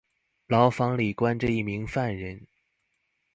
[0.47, 2.47] 牢房裡關著一名犯人